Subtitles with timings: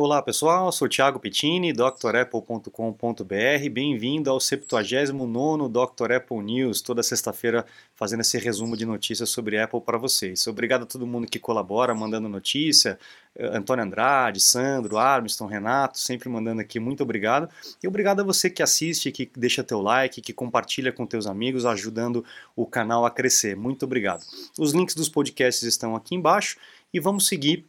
[0.00, 3.68] Olá pessoal, sou Thiago Pittini, drapple.com.br.
[3.72, 6.12] Bem-vindo ao 79 Dr.
[6.12, 10.46] Apple News, toda sexta-feira fazendo esse resumo de notícias sobre Apple para vocês.
[10.46, 12.96] Obrigado a todo mundo que colabora, mandando notícia.
[13.34, 17.48] Eh, Antônio Andrade, Sandro, Armiston, Renato, sempre mandando aqui, muito obrigado.
[17.82, 21.66] E obrigado a você que assiste, que deixa teu like, que compartilha com teus amigos,
[21.66, 22.24] ajudando
[22.54, 23.56] o canal a crescer.
[23.56, 24.22] Muito obrigado.
[24.56, 26.56] Os links dos podcasts estão aqui embaixo
[26.94, 27.66] e vamos seguir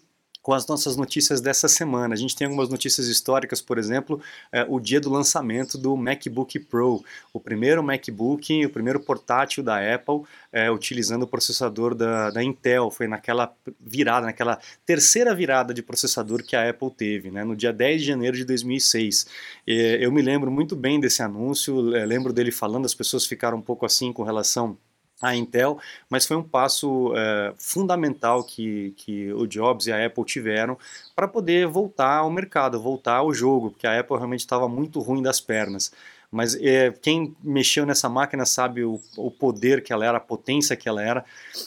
[0.50, 2.16] com as nossas notícias dessa semana.
[2.16, 4.20] A gente tem algumas notícias históricas, por exemplo,
[4.52, 9.78] é, o dia do lançamento do MacBook Pro, o primeiro MacBook, o primeiro portátil da
[9.94, 12.90] Apple, é, utilizando o processador da, da, Intel.
[12.90, 14.58] Foi naquela virada, naquela
[14.88, 18.44] terceira virada de processador que a Apple teve, né, no dia 10 de janeiro de
[18.44, 19.28] 2006.
[19.68, 23.60] E, eu me lembro muito bem desse anúncio, é, lembro dele falando, as pessoas ficaram
[23.60, 24.76] um pouco assim com relação
[25.22, 30.24] a Intel, mas foi um passo é, fundamental que, que o Jobs e a Apple
[30.24, 30.78] tiveram
[31.16, 35.22] para poder voltar ao mercado, voltar ao jogo, porque a Apple realmente estava muito ruim
[35.22, 35.92] das pernas.
[36.32, 40.76] Mas é, quem mexeu nessa máquina sabe o, o, poder que ela era, a potência
[40.76, 41.26] que ela era.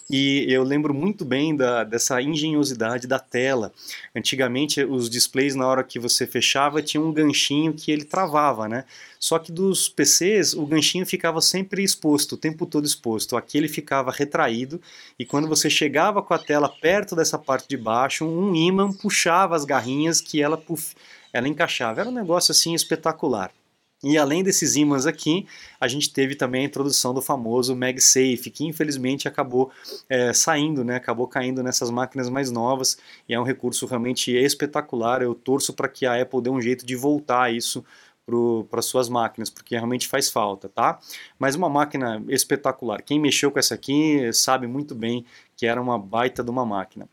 [0.09, 3.73] E eu lembro muito bem da, dessa engenhosidade da tela.
[4.15, 8.85] Antigamente, os displays, na hora que você fechava, tinha um ganchinho que ele travava, né?
[9.19, 13.37] Só que dos PCs, o ganchinho ficava sempre exposto, o tempo todo exposto.
[13.37, 14.81] Aqui ele ficava retraído
[15.19, 19.57] e quando você chegava com a tela perto dessa parte de baixo, um ímã puxava
[19.57, 20.95] as garrinhas que ela, puff,
[21.33, 22.01] ela encaixava.
[22.01, 23.51] Era um negócio assim espetacular.
[24.05, 25.47] E além desses ímãs aqui,
[25.81, 29.71] a gente teve também a introdução do famoso MagSafe, que infelizmente acabou
[30.09, 35.23] é, saindo, né, acabou caindo nessas máquinas mais novas, e é um recurso realmente espetacular.
[35.23, 37.85] Eu torço para que a Apple dê um jeito de voltar isso
[38.71, 40.99] para suas máquinas, porque realmente faz falta, tá?
[41.39, 43.03] Mas uma máquina espetacular.
[43.03, 45.25] Quem mexeu com essa aqui sabe muito bem
[45.57, 47.09] que era uma baita de uma máquina.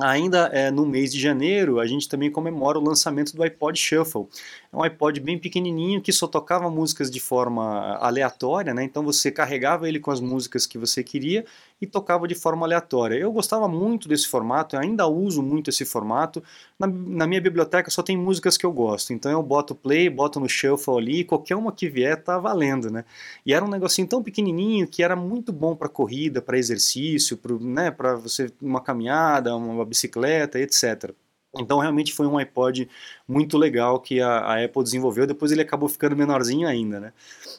[0.00, 4.28] Ainda é, no mês de janeiro, a gente também comemora o lançamento do iPod Shuffle.
[4.72, 8.84] É um iPod bem pequenininho que só tocava músicas de forma aleatória, né?
[8.84, 11.44] então você carregava ele com as músicas que você queria
[11.80, 13.16] e tocava de forma aleatória.
[13.16, 16.42] Eu gostava muito desse formato, eu ainda uso muito esse formato.
[16.78, 20.40] Na, na, minha biblioteca só tem músicas que eu gosto, então eu boto play, boto
[20.40, 23.04] no shuffle ali, qualquer uma que vier tá valendo, né?
[23.46, 27.54] E era um negocinho tão pequenininho que era muito bom para corrida, para exercício, para
[27.58, 31.12] né, você uma caminhada, uma bicicleta, etc.
[31.56, 32.88] Então realmente foi um iPod
[33.26, 35.26] muito legal que a, a, Apple desenvolveu.
[35.26, 37.12] Depois ele acabou ficando menorzinho ainda, né?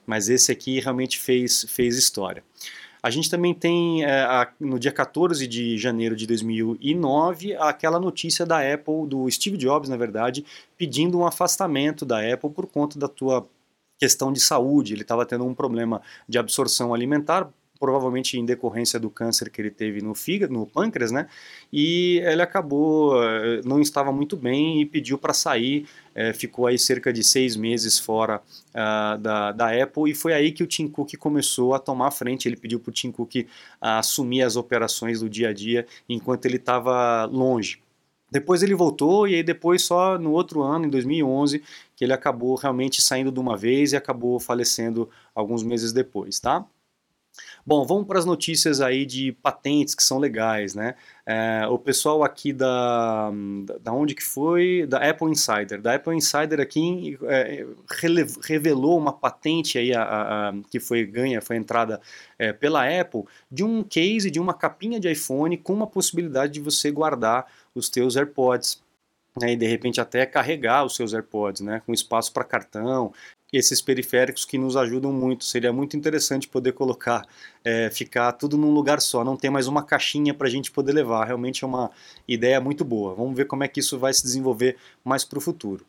[0.05, 2.43] Mas esse aqui realmente fez, fez história.
[3.01, 8.45] A gente também tem, é, a, no dia 14 de janeiro de 2009, aquela notícia
[8.45, 10.45] da Apple, do Steve Jobs, na verdade,
[10.77, 13.47] pedindo um afastamento da Apple por conta da tua
[13.97, 14.93] questão de saúde.
[14.93, 19.71] Ele estava tendo um problema de absorção alimentar, provavelmente em decorrência do câncer que ele
[19.71, 21.27] teve no fígado, no pâncreas, né?
[21.71, 26.77] E ele acabou, eh, não estava muito bem e pediu para sair, é, ficou aí
[26.77, 28.41] cerca de seis meses fora
[28.71, 32.11] uh, da, da Apple e foi aí que o Tim Cook começou a tomar a
[32.11, 32.47] frente.
[32.47, 33.47] Ele pediu para o Tim Cook
[33.79, 37.79] assumir as operações do dia a dia enquanto ele estava longe.
[38.31, 41.63] Depois ele voltou e aí depois só no outro ano, em 2011,
[41.95, 46.65] que ele acabou realmente saindo de uma vez e acabou falecendo alguns meses depois, tá?
[47.69, 50.95] Bom, vamos para as notícias aí de patentes que são legais, né?
[51.23, 53.29] É, o pessoal aqui da,
[53.79, 54.87] da onde que foi?
[54.87, 55.79] Da Apple Insider.
[55.79, 57.63] Da Apple Insider aqui é,
[58.41, 62.01] revelou uma patente aí a, a, a, que foi ganha, foi entrada
[62.39, 66.61] é, pela Apple de um case, de uma capinha de iPhone com uma possibilidade de
[66.61, 68.81] você guardar os teus AirPods.
[69.39, 73.13] Né, e de repente até carregar os seus AirPods, né, com espaço para cartão,
[73.51, 75.43] esses periféricos que nos ajudam muito.
[75.43, 77.25] Seria muito interessante poder colocar,
[77.63, 80.93] é, ficar tudo num lugar só, não ter mais uma caixinha para a gente poder
[80.93, 81.25] levar.
[81.25, 81.91] Realmente é uma
[82.27, 83.15] ideia muito boa.
[83.15, 85.85] Vamos ver como é que isso vai se desenvolver mais para o futuro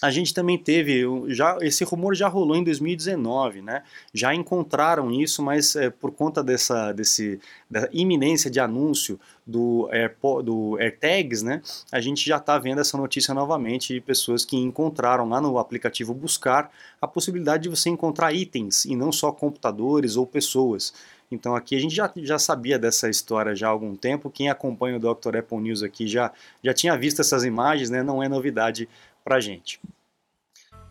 [0.00, 3.82] a gente também teve, já, esse rumor já rolou em 2019, né?
[4.14, 7.40] Já encontraram isso, mas é, por conta dessa, desse,
[7.92, 11.60] iminência de anúncio do, AirPod, do AirTags, né?
[11.90, 16.14] A gente já está vendo essa notícia novamente de pessoas que encontraram lá no aplicativo
[16.14, 16.70] Buscar
[17.02, 20.92] a possibilidade de você encontrar itens e não só computadores ou pessoas.
[21.30, 24.30] Então aqui a gente já, já sabia dessa história já há algum tempo.
[24.30, 25.36] Quem acompanha o Dr.
[25.36, 28.02] Apple News aqui já, já tinha visto essas imagens, né?
[28.02, 28.88] Não é novidade
[29.28, 29.78] para gente.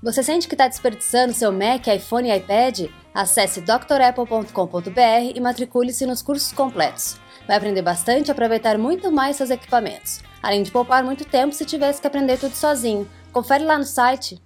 [0.04, 2.82] Você sente que está desperdiçando seu Mac, iPhone e iPad?
[3.12, 7.20] Acesse drapple.com.br e matricule-se nos cursos completos.
[7.48, 11.66] Vai aprender bastante e aproveitar muito mais seus equipamentos, além de poupar muito tempo se
[11.66, 13.10] tivesse que aprender tudo sozinho.
[13.34, 14.40] Confere lá no site.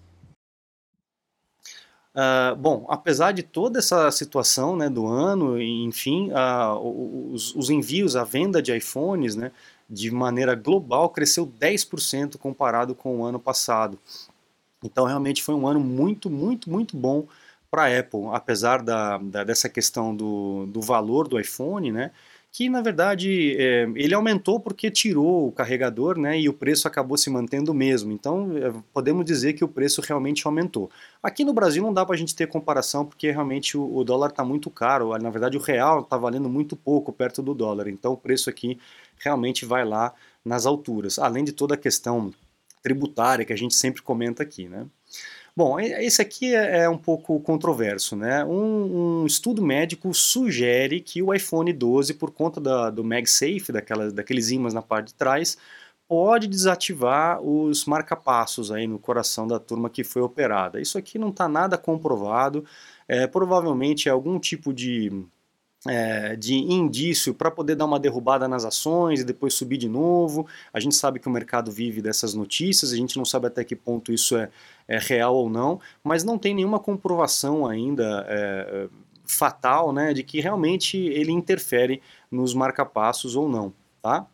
[2.16, 8.16] Uh, bom, apesar de toda essa situação né, do ano, enfim, uh, os, os, envios,
[8.18, 9.52] a venda de iPhones, né,
[9.92, 14.00] de maneira global, cresceu 10% comparado com o ano passado.
[14.82, 17.28] Então, realmente foi um ano muito, muito, muito bom
[17.70, 22.12] para a Apple, apesar da, da, dessa questão do, do valor do iPhone, né?
[22.52, 27.18] Que na verdade é, ele aumentou porque tirou o carregador né, e o preço acabou
[27.18, 28.12] se mantendo mesmo.
[28.12, 30.92] Então é, podemos dizer que o preço realmente aumentou.
[31.24, 34.32] Aqui no Brasil não dá para a gente ter comparação porque realmente o, o dólar
[34.32, 35.18] está muito caro.
[35.18, 37.88] Na verdade o real está valendo muito pouco perto do dólar.
[37.88, 38.78] Então o preço aqui
[39.18, 40.14] realmente vai lá
[40.44, 41.18] nas alturas.
[41.20, 42.34] Além de toda a questão
[42.84, 44.68] tributária que a gente sempre comenta aqui.
[44.68, 44.86] Né?
[45.56, 48.44] Bom, esse aqui é, é um pouco controverso, né?
[48.46, 54.10] Um, um, estudo médico sugere que o iPhone 12, por conta da, do MagSafe, daquela,
[54.12, 55.58] daqueles ímãs na parte de trás,
[56.08, 60.80] pode desativar os marcapassos aí no coração da turma que foi operada.
[60.80, 62.66] Isso aqui não está nada comprovado,
[63.08, 65.10] é, provavelmente é algum tipo de
[65.88, 70.48] é, de indício para poder dar uma derrubada nas ações e depois subir de novo.
[70.74, 73.76] A gente sabe que o mercado vive dessas notícias, a gente não sabe até que
[73.76, 74.50] ponto isso é,
[74.88, 78.88] é real ou não, mas não tem nenhuma comprovação ainda é,
[79.26, 83.74] fatal né, de que realmente ele interfere nos marcapassos ou não.
[84.02, 84.28] Tá?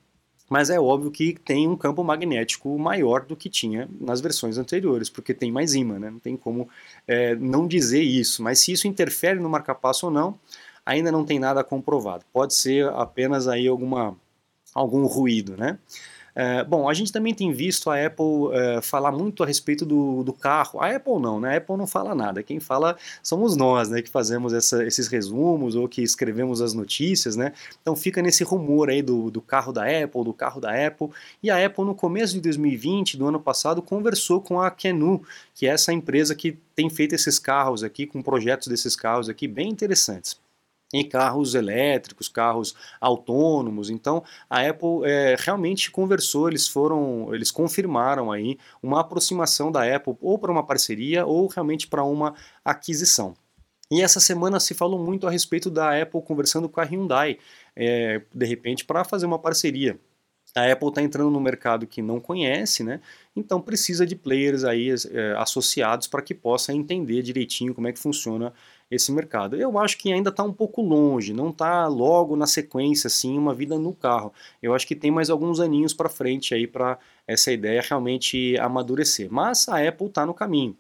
[0.49, 5.09] Mas é óbvio que tem um campo magnético maior do que tinha nas versões anteriores,
[5.09, 6.09] porque tem mais imã, né?
[6.09, 6.69] não tem como
[7.05, 8.41] é, não dizer isso.
[8.41, 10.39] Mas se isso interfere no marcapasso ou não,
[10.87, 12.23] ainda não tem nada comprovado.
[12.31, 14.15] Pode ser apenas aí alguma,
[14.73, 15.77] algum ruído, né?
[16.39, 20.23] É, bom, a gente também tem visto a Apple é, falar muito a respeito do,
[20.23, 20.79] do, carro.
[20.79, 21.55] A Apple não, né?
[21.55, 22.43] A Apple não fala nada.
[22.43, 24.03] Quem fala somos nós, né?
[24.03, 27.53] Que fazemos essa, esses resumos ou que escrevemos as notícias, né?
[27.81, 31.09] Então fica nesse rumor aí do, do carro da Apple, do carro da Apple.
[31.41, 35.23] E a Apple, no começo de 2020, do ano passado, conversou com a Canoo,
[35.55, 39.47] que é essa empresa que tem feito esses carros aqui, com projetos desses carros aqui
[39.47, 40.39] bem interessantes
[40.93, 43.89] em carros elétricos, carros autônomos.
[43.89, 50.15] Então a Apple é, realmente conversou, eles foram, eles confirmaram aí uma aproximação da Apple
[50.21, 53.33] ou para uma parceria ou realmente para uma aquisição.
[53.89, 57.37] E essa semana se falou muito a respeito da Apple conversando com a Hyundai,
[57.75, 59.97] é, de repente para fazer uma parceria.
[60.55, 62.99] A Apple está entrando no mercado que não conhece, né?
[63.35, 67.99] Então precisa de players aí é, associados para que possa entender direitinho como é que
[67.99, 68.53] funciona
[68.89, 69.55] esse mercado.
[69.55, 73.53] Eu acho que ainda está um pouco longe, não está logo na sequência assim uma
[73.53, 74.33] vida no carro.
[74.61, 76.97] Eu acho que tem mais alguns aninhos para frente aí para
[77.27, 79.27] essa ideia realmente amadurecer.
[79.31, 80.75] Mas a Apple está no caminho.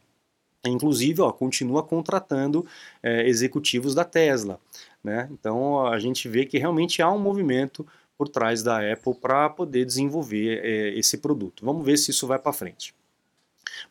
[0.65, 2.65] Inclusive, ó, continua contratando
[3.01, 4.59] é, executivos da Tesla.
[5.03, 5.29] Né?
[5.31, 7.85] Então a gente vê que realmente há um movimento
[8.17, 11.63] por trás da Apple para poder desenvolver é, esse produto.
[11.63, 12.95] Vamos ver se isso vai para frente.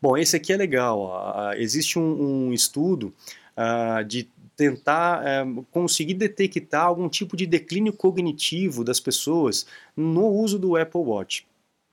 [0.02, 0.98] Bom, esse aqui é legal.
[0.98, 1.52] Ó.
[1.52, 3.14] Existe um, um estudo
[3.56, 9.67] uh, de tentar uh, conseguir detectar algum tipo de declínio cognitivo das pessoas
[9.97, 11.44] no uso do Apple Watch.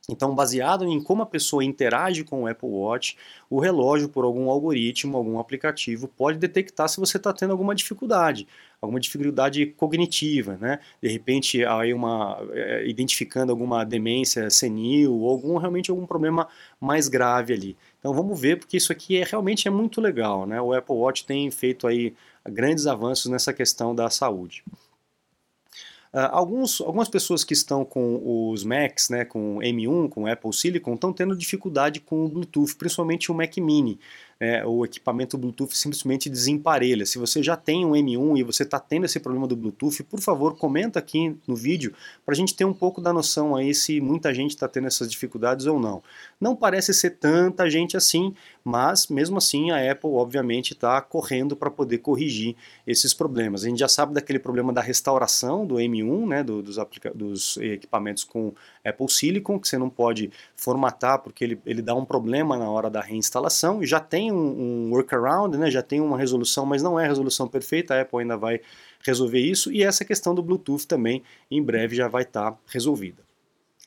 [0.10, 3.18] Então, baseado em como a pessoa interage com o Apple Watch,
[3.50, 8.46] o relógio, por algum algoritmo, algum aplicativo, pode detectar se você está tendo alguma dificuldade,
[8.82, 10.80] alguma dificuldade cognitiva, né?
[11.02, 16.50] De repente, aí uma, é, identificando alguma demência senil ou algum, realmente algum problema
[16.82, 17.78] mais grave ali.
[18.00, 20.62] Então, vamos ver, porque isso aqui é, realmente é muito legal, né?
[20.62, 22.14] O Apple Watch tem feito aí
[22.46, 24.66] grandes avanços nessa questão da saúde.
[26.14, 30.94] Uh, alguns, algumas pessoas que estão com os Macs, né, com M1, com Apple Silicon,
[30.94, 34.00] estão tendo dificuldade com o Bluetooth, principalmente o Mac Mini
[34.44, 37.06] é, o equipamento Bluetooth simplesmente desemparelha.
[37.06, 40.20] Se você já tem um M1 e você está tendo esse problema do Bluetooth, por
[40.20, 41.94] favor, comenta aqui no vídeo
[42.26, 45.10] para a gente ter um pouco da noção aí se muita gente está tendo essas
[45.10, 46.04] dificuldades ou não.
[46.42, 48.34] Não parece ser tanta gente assim,
[48.66, 53.64] mas mesmo assim a Apple obviamente está correndo para poder corrigir esses problemas.
[53.64, 56.78] A gente já sabe daquele problema da restauração do M1, né, do, dos,
[57.16, 62.06] dos, equipamentos com Apple Silicon, que você não pode formatar porque ele, ele dá um
[62.06, 66.18] problema na hora da reinstalação, e já tem um, um workaround, né, já tem uma
[66.18, 68.60] resolução, mas não é a resolução perfeita, a Apple ainda vai
[69.06, 73.24] resolver isso, e essa questão do Bluetooth também em breve já vai estar tá resolvida.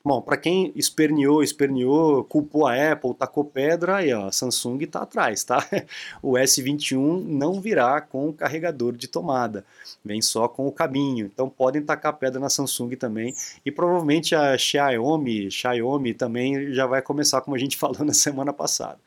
[0.06, 5.02] Bom, para quem esperneou, esperneou, culpou a Apple, tacou pedra, aí ó, a Samsung está
[5.02, 5.58] atrás, tá?
[6.22, 9.64] O S21 não virá com o carregador de tomada,
[10.04, 11.26] vem só com o cabinho.
[11.26, 13.34] Então podem tacar pedra na Samsung também
[13.64, 18.52] e provavelmente a Xiaomi, Xiaomi também já vai começar como a gente falou na semana
[18.52, 19.00] passada.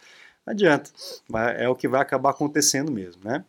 [0.45, 0.91] Não adianta,
[1.57, 3.45] é o que vai acabar acontecendo mesmo, né?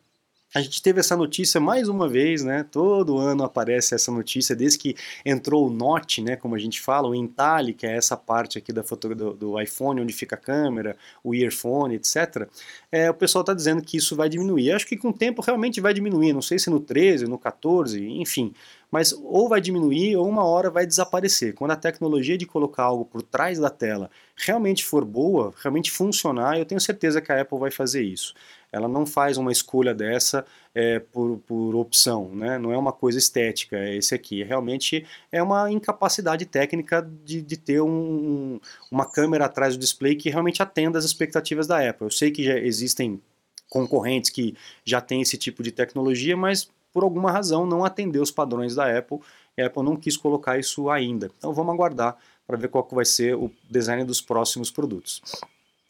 [0.53, 2.65] A gente teve essa notícia mais uma vez, né?
[2.69, 6.35] Todo ano aparece essa notícia, desde que entrou o Note, né?
[6.35, 9.61] Como a gente fala, o Entalhe, que é essa parte aqui da foto do, do
[9.61, 12.49] iPhone, onde fica a câmera, o earphone, etc.
[12.91, 14.73] É, o pessoal está dizendo que isso vai diminuir.
[14.73, 16.33] Acho que com o tempo realmente vai diminuir.
[16.33, 18.53] Não sei se no 13, no 14, enfim
[18.91, 21.55] mas ou vai diminuir ou uma hora vai desaparecer.
[21.55, 26.59] Quando a tecnologia de colocar algo por trás da tela realmente for boa, realmente funcionar,
[26.59, 28.35] eu tenho certeza que a Apple vai fazer isso.
[28.73, 32.59] Ela não faz uma escolha dessa é, por, por opção, né?
[32.59, 34.43] não é uma coisa estética, é esse aqui.
[34.43, 38.61] Realmente é uma incapacidade técnica de, de ter um,
[38.91, 42.07] uma câmera atrás do display que realmente atenda às expectativas da Apple.
[42.07, 43.21] Eu sei que já existem
[43.69, 48.31] concorrentes que já têm esse tipo de tecnologia, mas por alguma razão, não atendeu os
[48.31, 49.21] padrões da Apple
[49.57, 51.31] e a Apple não quis colocar isso ainda.
[51.39, 55.23] Então vamos aguardar para ver qual vai ser o design dos próximos produtos.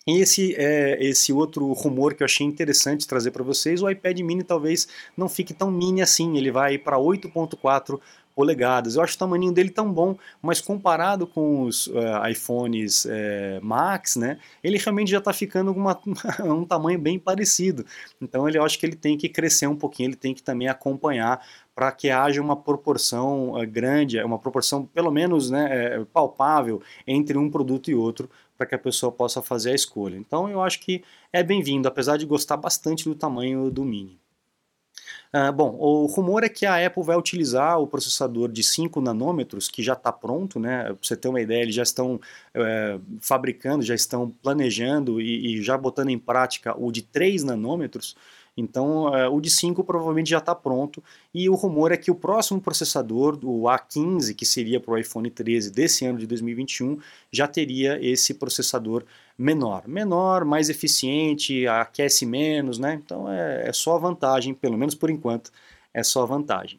[0.07, 4.19] E esse, é, esse outro rumor que eu achei interessante trazer para vocês, o iPad
[4.21, 8.01] mini talvez não fique tão mini assim, ele vai para 8.4
[8.35, 8.97] polegadas.
[8.97, 13.11] Eu acho o tamanho dele tão bom, mas comparado com os uh, iPhones uh,
[13.61, 16.01] Max, né, ele realmente já está ficando uma,
[16.45, 17.85] um tamanho bem parecido.
[18.21, 20.69] Então ele, eu acho que ele tem que crescer um pouquinho, ele tem que também
[20.69, 27.37] acompanhar para que haja uma proporção uh, grande, uma proporção pelo menos né, palpável entre
[27.37, 28.31] um produto e outro,
[28.61, 30.19] para que a pessoa possa fazer a escolha.
[30.19, 31.03] Então eu acho que
[31.33, 34.21] é bem-vindo, apesar de gostar bastante do tamanho do Mini.
[35.33, 39.67] Uh, bom, o rumor é que a Apple vai utilizar o processador de 5 nanômetros,
[39.71, 40.85] que já está pronto, né?
[40.85, 42.21] Para você ter uma ideia, eles já estão
[42.53, 48.15] é, fabricando, já estão planejando e, e, já botando em prática o de 3 nanômetros.
[48.61, 51.03] Então, é, o de 5 provavelmente já está pronto.
[51.33, 55.31] E o rumor é que o próximo processador, o A15, que seria para o iPhone
[55.31, 56.99] 13 desse ano de 2021,
[57.33, 59.05] já teria esse processador
[59.37, 59.89] menor.
[59.89, 63.01] Menor, mais eficiente, aquece menos, né?
[63.03, 65.51] Então é, é só vantagem, pelo menos por enquanto,
[65.95, 66.79] é só vantagem.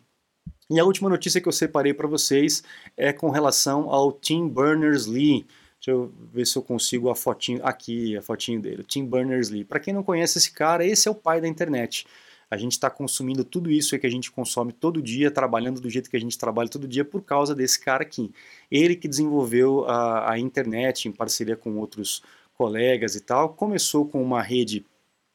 [0.70, 2.64] E a última notícia que eu separei para vocês
[2.96, 5.46] é com relação ao Tim Berners-Lee.
[5.82, 9.66] Deixa eu ver se eu consigo a fotinho aqui, a fotinho dele, Tim Berners-Lee.
[9.66, 12.06] Para quem não conhece esse cara, esse é o pai da internet.
[12.52, 16.08] A gente está consumindo tudo isso que a gente consome todo dia, trabalhando do jeito
[16.08, 18.32] que a gente trabalha todo dia por causa desse cara aqui.
[18.70, 22.22] Ele que desenvolveu a, a internet em parceria com outros
[22.54, 24.86] colegas e tal, começou com uma rede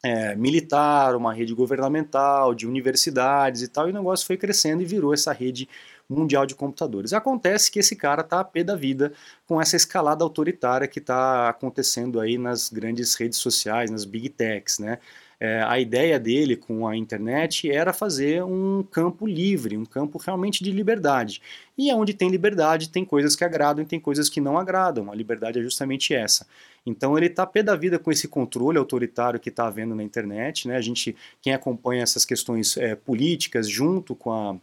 [0.05, 4.87] é, militar, uma rede governamental, de universidades e tal, e o negócio foi crescendo e
[4.87, 5.69] virou essa rede
[6.09, 7.13] mundial de computadores.
[7.13, 9.13] Acontece que esse cara está a pé da vida
[9.47, 14.79] com essa escalada autoritária que está acontecendo aí nas grandes redes sociais, nas big techs,
[14.79, 14.99] né?
[15.39, 20.65] É, a ideia dele com a internet era fazer um campo livre, um campo realmente
[20.65, 21.43] de liberdade.
[21.77, 25.13] E onde tem liberdade, tem coisas que agradam e tem coisas que não agradam.
[25.13, 26.47] A liberdade é justamente essa.
[26.87, 30.69] Então ele está pé da vida com esse controle autoritário que está havendo na internet.
[30.69, 30.77] Né?
[30.77, 34.57] A gente, quem acompanha essas questões é, políticas junto com a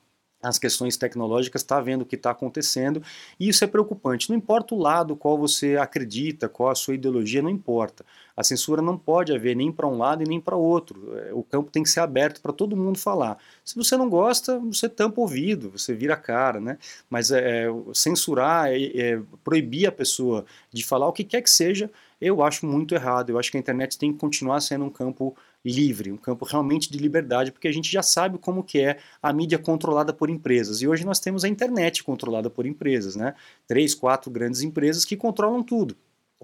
[0.44, 3.02] as questões tecnológicas, está vendo o que está acontecendo,
[3.40, 4.30] e isso é preocupante.
[4.30, 8.06] Não importa o lado qual você acredita, qual a sua ideologia, não importa.
[8.36, 11.16] A censura não pode haver nem para um lado e nem para outro.
[11.18, 13.38] É, o campo tem que ser aberto para todo mundo falar.
[13.64, 16.78] Se você não gosta, você tampa o ouvido, você vira a cara, né?
[17.10, 21.50] Mas é, é censurar, é, é, proibir a pessoa de falar o que quer que
[21.50, 23.30] seja, eu acho muito errado.
[23.30, 26.92] Eu acho que a internet tem que continuar sendo um campo livre, um campo realmente
[26.92, 30.82] de liberdade, porque a gente já sabe como que é a mídia controlada por empresas.
[30.82, 33.34] E hoje nós temos a internet controlada por empresas, né?
[33.68, 35.96] Três, quatro grandes empresas que controlam tudo.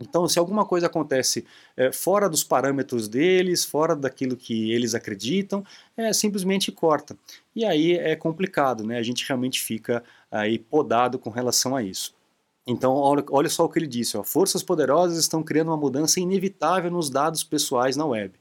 [0.02, 1.46] Então, se alguma coisa acontece
[1.76, 5.64] é, fora dos parâmetros deles, fora daquilo que eles acreditam,
[5.98, 7.18] é, simplesmente corta.
[7.56, 8.98] E aí é complicado, né?
[8.98, 12.16] A gente realmente fica aí podado com relação a isso.
[12.66, 16.20] Então, olha, olha só o que ele disse: ó, forças poderosas estão criando uma mudança
[16.20, 18.39] inevitável nos dados pessoais na web.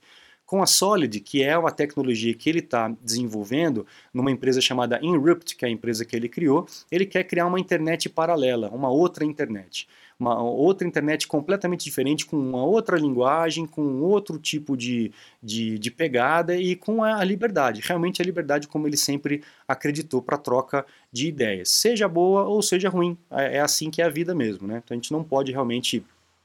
[0.49, 5.55] Com a Solid, que é uma tecnologia que ele está desenvolvendo numa empresa chamada Inrupt,
[5.55, 9.27] que é a empresa que ele criou, ele quer criar uma internet paralela, uma outra
[9.27, 9.87] internet.
[10.19, 15.13] Uma outra internet completamente diferente, com uma outra linguagem, com outro tipo de,
[15.43, 20.39] de, de pegada e com a liberdade, realmente a liberdade como ele sempre acreditou para
[20.39, 24.35] troca de ideias, seja boa ou seja ruim, é, é assim que é a vida
[24.35, 24.81] mesmo, né?
[24.83, 26.03] Então a gente não pode realmente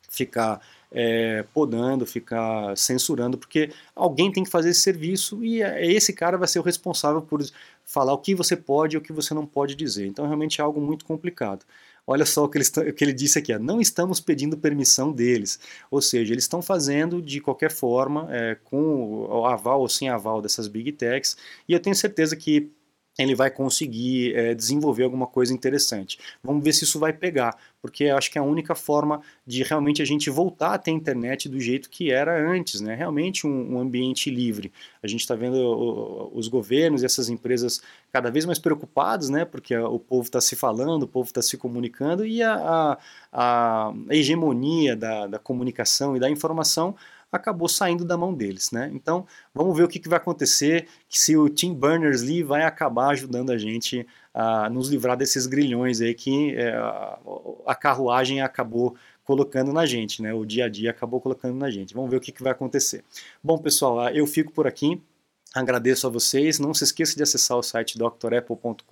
[0.10, 0.62] ficar
[0.94, 6.38] é, podando, ficar censurando, porque alguém tem que fazer esse serviço e é, esse cara
[6.38, 7.42] vai ser o responsável por
[7.84, 10.06] falar o que você pode e o que você não pode dizer.
[10.06, 11.66] Então, realmente é algo muito complicado.
[12.06, 15.12] Olha só o que ele, o que ele disse aqui: ó, não estamos pedindo permissão
[15.12, 15.60] deles.
[15.90, 20.42] Ou seja, eles estão fazendo de qualquer forma, é, com o aval ou sem aval
[20.42, 22.72] dessas big techs, e eu tenho certeza que
[23.18, 26.18] ele vai conseguir é, desenvolver alguma coisa interessante.
[26.44, 30.02] Vamos ver se isso vai pegar, porque acho que é a única forma de realmente
[30.02, 32.96] a gente voltar a ter internet do jeito que era antes, né?
[32.96, 34.72] Realmente um, um ambiente livre.
[35.02, 39.46] A gente está vendo o, os governos e essas empresas cada vez mais preocupados, né?
[39.46, 42.98] Porque o povo está se falando, o povo está se comunicando e a, a,
[43.32, 46.96] a hegemonia da, da comunicação e da informação
[47.34, 48.90] acabou saindo da mão deles, né?
[48.94, 53.52] Então, vamos ver o que, que vai acontecer, se o Tim Berners-Lee vai acabar ajudando
[53.52, 56.76] a gente a nos livrar desses grilhões aí que é,
[57.66, 60.34] a carruagem acabou colocando na gente, né?
[60.34, 61.94] O dia a dia acabou colocando na gente.
[61.94, 63.04] Vamos ver o que, que vai acontecer.
[63.44, 65.02] Bom, pessoal, eu fico por aqui.
[65.54, 66.58] Agradeço a vocês.
[66.58, 68.84] Não se esqueça de acessar o site drapple.com.br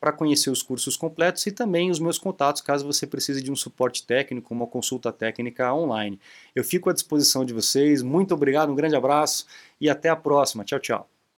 [0.00, 3.56] para conhecer os cursos completos e também os meus contatos caso você precise de um
[3.56, 6.18] suporte técnico, uma consulta técnica online.
[6.54, 8.02] Eu fico à disposição de vocês.
[8.02, 9.46] Muito obrigado, um grande abraço
[9.80, 10.64] e até a próxima.
[10.64, 11.17] Tchau, tchau.